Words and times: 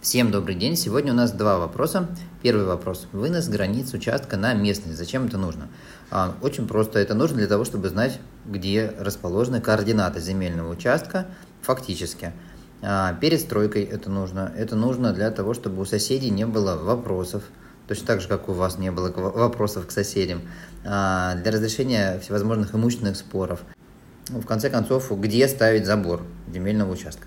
Всем 0.00 0.30
добрый 0.30 0.54
день. 0.54 0.76
Сегодня 0.76 1.12
у 1.12 1.14
нас 1.14 1.30
два 1.30 1.58
вопроса. 1.58 2.08
Первый 2.40 2.64
вопрос. 2.64 3.06
Вынос 3.12 3.48
границ 3.48 3.92
участка 3.92 4.38
на 4.38 4.54
местность. 4.54 4.96
Зачем 4.96 5.26
это 5.26 5.36
нужно? 5.36 5.68
А, 6.10 6.34
очень 6.40 6.66
просто. 6.66 6.98
Это 6.98 7.12
нужно 7.12 7.36
для 7.36 7.46
того, 7.46 7.66
чтобы 7.66 7.90
знать, 7.90 8.18
где 8.46 8.94
расположены 8.98 9.60
координаты 9.60 10.18
земельного 10.18 10.72
участка 10.72 11.26
фактически. 11.60 12.32
А, 12.80 13.12
перед 13.20 13.42
стройкой 13.42 13.82
это 13.82 14.08
нужно. 14.08 14.50
Это 14.56 14.74
нужно 14.74 15.12
для 15.12 15.30
того, 15.30 15.52
чтобы 15.52 15.82
у 15.82 15.84
соседей 15.84 16.30
не 16.30 16.46
было 16.46 16.76
вопросов. 16.76 17.42
Точно 17.86 18.06
так 18.06 18.22
же, 18.22 18.28
как 18.28 18.48
у 18.48 18.54
вас 18.54 18.78
не 18.78 18.90
было 18.90 19.10
вопросов 19.10 19.86
к 19.86 19.90
соседям. 19.90 20.40
А, 20.82 21.34
для 21.34 21.52
разрешения 21.52 22.18
всевозможных 22.20 22.74
имущественных 22.74 23.18
споров. 23.18 23.60
В 24.30 24.46
конце 24.46 24.70
концов, 24.70 25.12
где 25.20 25.46
ставить 25.46 25.84
забор 25.84 26.22
земельного 26.50 26.90
участка. 26.90 27.26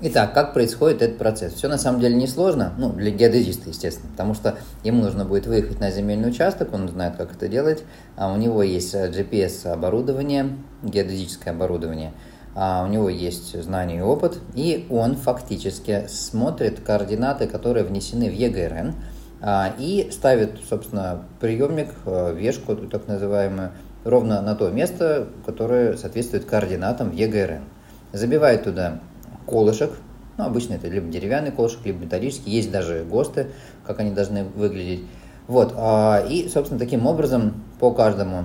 Итак, 0.00 0.32
как 0.32 0.54
происходит 0.54 1.02
этот 1.02 1.18
процесс? 1.18 1.54
Все 1.54 1.66
на 1.66 1.76
самом 1.76 2.00
деле 2.00 2.14
несложно, 2.14 2.72
ну, 2.78 2.92
для 2.92 3.10
геодезиста, 3.10 3.70
естественно, 3.70 4.08
потому 4.12 4.32
что 4.32 4.56
ему 4.84 5.02
нужно 5.02 5.24
будет 5.24 5.48
выехать 5.48 5.80
на 5.80 5.90
земельный 5.90 6.28
участок, 6.28 6.72
он 6.72 6.88
знает, 6.88 7.16
как 7.16 7.32
это 7.32 7.48
делать, 7.48 7.82
а 8.16 8.32
у 8.32 8.36
него 8.36 8.62
есть 8.62 8.94
э, 8.94 9.10
GPS-оборудование, 9.10 10.50
геодезическое 10.84 11.52
оборудование, 11.52 12.12
а 12.54 12.84
у 12.84 12.92
него 12.92 13.08
есть 13.08 13.60
знания 13.60 13.98
и 13.98 14.00
опыт, 14.00 14.38
и 14.54 14.86
он 14.88 15.16
фактически 15.16 16.06
смотрит 16.06 16.78
координаты, 16.78 17.48
которые 17.48 17.84
внесены 17.84 18.30
в 18.30 18.34
ЕГРН, 18.34 18.94
а, 19.40 19.74
и 19.80 20.10
ставит, 20.12 20.60
собственно, 20.68 21.24
приемник, 21.40 21.88
э, 22.06 22.36
вешку, 22.36 22.76
так 22.76 23.08
называемую, 23.08 23.72
ровно 24.04 24.42
на 24.42 24.54
то 24.54 24.70
место, 24.70 25.26
которое 25.44 25.96
соответствует 25.96 26.44
координатам 26.44 27.10
в 27.10 27.14
ЕГРН. 27.14 27.64
Забивает 28.12 28.62
туда 28.62 29.00
колышек. 29.48 29.92
Ну, 30.36 30.44
обычно 30.44 30.74
это 30.74 30.88
либо 30.88 31.08
деревянный 31.08 31.50
колышек, 31.50 31.84
либо 31.84 32.04
металлический. 32.04 32.50
Есть 32.50 32.70
даже 32.70 33.04
ГОСТы, 33.04 33.48
как 33.84 34.00
они 34.00 34.12
должны 34.12 34.44
выглядеть. 34.44 35.04
Вот. 35.48 35.74
А, 35.76 36.24
и, 36.28 36.48
собственно, 36.48 36.78
таким 36.78 37.06
образом 37.06 37.64
по 37.80 37.90
каждому 37.92 38.44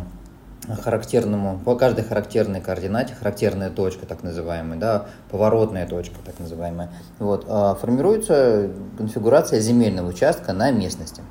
характерному, 0.81 1.59
по 1.63 1.75
каждой 1.75 2.03
характерной 2.03 2.61
координате, 2.61 3.13
характерная 3.13 3.69
точка, 3.69 4.05
так 4.05 4.23
называемая, 4.23 4.79
да, 4.79 5.05
поворотная 5.29 5.87
точка, 5.87 6.15
так 6.25 6.39
называемая, 6.39 6.89
вот, 7.19 7.45
а, 7.49 7.75
формируется 7.75 8.69
конфигурация 8.97 9.59
земельного 9.59 10.07
участка 10.07 10.53
на 10.53 10.71
местности. 10.71 11.21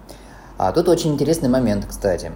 А 0.58 0.70
тут 0.72 0.88
очень 0.88 1.12
интересный 1.12 1.48
момент, 1.48 1.86
кстати, 1.88 2.30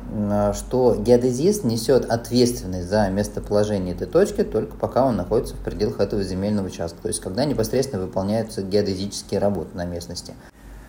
что 0.54 0.96
геодезист 0.96 1.64
несет 1.64 2.10
ответственность 2.10 2.88
за 2.88 3.08
местоположение 3.08 3.94
этой 3.94 4.06
точки 4.06 4.42
только 4.42 4.76
пока 4.76 5.04
он 5.04 5.16
находится 5.16 5.54
в 5.54 5.58
пределах 5.58 6.00
этого 6.00 6.22
земельного 6.22 6.66
участка, 6.66 7.00
то 7.02 7.08
есть 7.08 7.20
когда 7.20 7.44
непосредственно 7.44 8.02
выполняются 8.02 8.62
геодезические 8.62 9.38
работы 9.38 9.76
на 9.76 9.84
местности. 9.84 10.34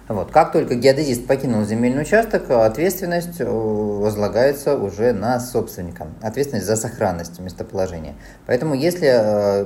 Вот. 0.08 0.32
Как 0.32 0.54
только 0.54 0.76
геодезист 0.76 1.28
покинул 1.28 1.66
земельный 1.66 2.04
участок, 2.04 2.50
ответственность 2.50 3.42
э, 3.42 3.46
возлагается 3.46 4.78
уже 4.78 5.12
на 5.12 5.38
собственника. 5.42 6.08
Ответственность 6.22 6.66
за 6.66 6.78
сохранность 6.78 7.38
местоположения. 7.40 8.16
Поэтому 8.46 8.74
если 8.74 9.10
э, 9.12 9.66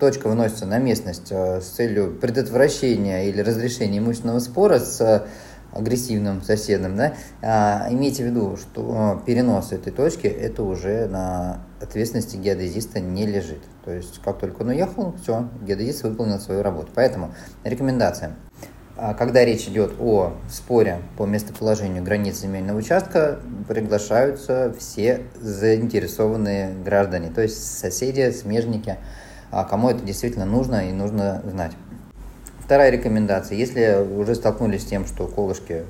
точка 0.00 0.28
выносится 0.28 0.64
на 0.64 0.78
местность 0.78 1.28
э, 1.30 1.60
с 1.60 1.66
целью 1.66 2.16
предотвращения 2.18 3.28
или 3.28 3.42
разрешения 3.42 3.98
имущественного 3.98 4.38
спора 4.38 4.78
с 4.78 5.26
агрессивным 5.72 6.42
соседом, 6.42 6.96
да, 6.96 7.14
а, 7.40 7.88
имейте 7.90 8.24
в 8.24 8.26
виду, 8.26 8.56
что 8.56 8.94
а, 8.94 9.22
перенос 9.24 9.72
этой 9.72 9.92
точки, 9.92 10.26
это 10.26 10.62
уже 10.62 11.06
на 11.06 11.64
ответственности 11.80 12.36
геодезиста 12.36 13.00
не 13.00 13.26
лежит. 13.26 13.62
То 13.84 13.90
есть, 13.90 14.20
как 14.22 14.38
только 14.38 14.62
он 14.62 14.68
уехал, 14.68 15.14
все, 15.22 15.48
геодезист 15.62 16.04
выполнил 16.04 16.38
свою 16.38 16.62
работу. 16.62 16.90
Поэтому 16.94 17.34
рекомендация. 17.64 18.36
А, 18.96 19.14
когда 19.14 19.44
речь 19.44 19.66
идет 19.66 19.94
о 19.98 20.34
споре 20.50 20.98
по 21.16 21.24
местоположению 21.24 22.04
границ 22.04 22.38
земельного 22.40 22.78
участка, 22.78 23.40
приглашаются 23.66 24.74
все 24.78 25.22
заинтересованные 25.40 26.74
граждане, 26.84 27.30
то 27.30 27.40
есть 27.40 27.78
соседи, 27.78 28.30
смежники, 28.30 28.98
а, 29.50 29.64
кому 29.64 29.88
это 29.88 30.04
действительно 30.04 30.44
нужно 30.44 30.88
и 30.88 30.92
нужно 30.92 31.42
знать. 31.44 31.72
Вторая 32.64 32.90
рекомендация. 32.90 33.58
Если 33.58 34.06
уже 34.16 34.34
столкнулись 34.36 34.82
с 34.82 34.84
тем, 34.84 35.04
что 35.04 35.26
колышки 35.26 35.82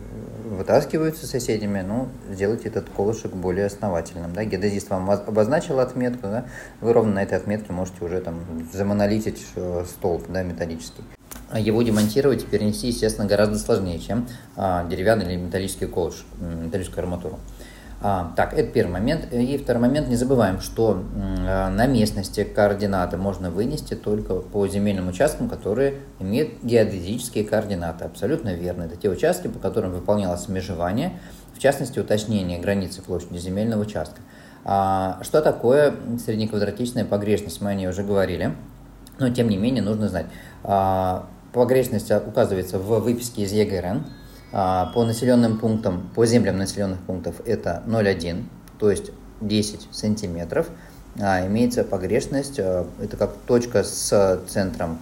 вытаскиваются 0.45 1.27
соседями, 1.27 1.83
ну, 1.83 2.09
сделайте 2.31 2.69
этот 2.69 2.89
колышек 2.89 3.33
более 3.33 3.67
основательным. 3.67 4.33
Да? 4.33 4.45
Геодезист 4.45 4.89
вам 4.91 5.11
обозначил 5.11 5.81
отметку, 5.81 6.23
да? 6.23 6.47
вы 6.81 6.93
ровно 6.93 7.15
на 7.15 7.23
этой 7.23 7.37
отметке 7.37 7.73
можете 7.73 8.05
уже 8.05 8.21
там 8.21 8.41
замонолитить 8.73 9.45
э, 9.55 9.85
столб 9.87 10.25
да, 10.29 10.43
металлический. 10.43 11.03
А 11.51 11.61
его 11.61 11.83
демонтировать 11.83 12.43
и 12.43 12.47
перенести, 12.47 12.89
естественно, 12.89 13.29
гораздо 13.29 13.59
сложнее, 13.59 13.99
чем 13.99 14.27
а, 14.57 14.89
деревянный 14.89 15.27
или 15.27 15.37
металлический 15.37 15.87
колыш, 15.87 16.25
металлическую 16.41 17.03
арматуру. 17.03 17.39
А, 18.05 18.33
так, 18.35 18.53
это 18.55 18.69
первый 18.73 18.93
момент. 18.93 19.33
И 19.33 19.57
второй 19.59 19.83
момент, 19.83 20.09
не 20.09 20.17
забываем, 20.17 20.61
что 20.61 21.05
а, 21.47 21.71
на 21.71 21.87
местности 21.87 22.43
координаты 22.43 23.17
можно 23.17 23.51
вынести 23.51 23.95
только 23.95 24.35
по 24.35 24.67
земельным 24.67 25.09
участкам, 25.09 25.49
которые 25.49 25.95
имеют 26.19 26.63
геодезические 26.65 27.45
координаты. 27.45 28.05
Абсолютно 28.05 28.55
верно. 28.55 28.85
Это 28.85 28.97
те 28.97 29.09
участки, 29.09 29.47
по 29.47 29.61
которым 29.61 29.93
выполнялось 29.93 30.49
межевание, 30.49 31.21
в 31.55 31.61
частности, 31.61 32.01
уточнение 32.01 32.59
границы 32.59 33.03
площади 33.03 33.39
земельного 33.39 33.83
участка. 33.83 34.21
А, 34.65 35.21
что 35.23 35.41
такое 35.41 35.95
среднеквадратичная 36.25 37.05
погрешность, 37.05 37.61
мы 37.61 37.71
о 37.71 37.75
ней 37.75 37.87
уже 37.87 38.03
говорили, 38.03 38.53
но 39.21 39.31
тем 39.31 39.49
не 39.49 39.57
менее 39.57 39.83
нужно 39.83 40.09
знать. 40.09 40.27
А, 40.65 41.27
погрешность 41.53 42.11
указывается 42.11 42.81
в 42.81 43.01
выписке 43.01 43.43
из 43.43 43.53
ЕГРН, 43.53 44.07
по 44.53 45.05
населенным 45.05 45.59
пунктам, 45.59 46.11
по 46.15 46.27
землям 46.27 46.59
населенных 46.59 47.01
пунктов 47.01 47.37
это 47.47 47.83
0,1, 47.87 48.45
то 48.79 48.91
есть 48.91 49.11
10 49.41 49.89
сантиметров. 49.91 50.69
А, 51.21 51.47
имеется 51.47 51.85
погрешность, 51.85 52.59
а, 52.59 52.87
это 53.03 53.17
как 53.17 53.35
точка 53.47 53.83
с 53.83 54.41
центром 54.49 54.99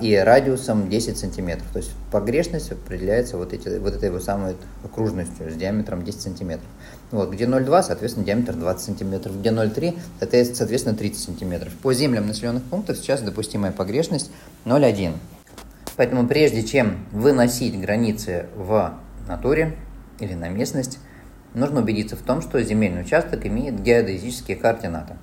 и 0.00 0.16
радиусом 0.16 0.88
10 0.88 1.16
сантиметров. 1.16 1.66
То 1.72 1.78
есть 1.78 1.92
погрешность 2.10 2.72
определяется 2.72 3.36
вот, 3.36 3.52
эти, 3.52 3.78
вот 3.78 3.94
этой 3.94 4.10
вот 4.10 4.24
самой 4.24 4.56
окружностью 4.82 5.48
с 5.52 5.54
диаметром 5.54 6.02
10 6.02 6.20
сантиметров. 6.20 6.66
Вот, 7.12 7.30
где 7.30 7.44
0,2, 7.44 7.82
соответственно, 7.84 8.26
диаметр 8.26 8.54
20 8.54 8.84
сантиметров, 8.84 9.38
где 9.38 9.50
0,3, 9.50 9.96
это, 10.18 10.54
соответственно, 10.54 10.96
30 10.96 11.22
сантиметров. 11.22 11.72
По 11.80 11.92
землям 11.92 12.26
населенных 12.26 12.64
пунктов 12.64 12.96
сейчас 12.96 13.20
допустимая 13.20 13.70
погрешность 13.70 14.30
0,1. 14.64 15.14
Поэтому 15.98 16.28
прежде 16.28 16.62
чем 16.62 17.06
выносить 17.10 17.78
границы 17.78 18.46
в 18.54 18.94
натуре 19.26 19.74
или 20.20 20.32
на 20.32 20.48
местность, 20.48 21.00
нужно 21.54 21.80
убедиться 21.80 22.14
в 22.14 22.22
том, 22.22 22.40
что 22.40 22.62
земельный 22.62 23.02
участок 23.02 23.44
имеет 23.44 23.82
геодезические 23.82 24.56
координаты. 24.56 25.16